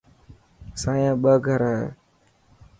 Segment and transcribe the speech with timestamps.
[0.73, 1.83] اسايا ٻه گھر هي.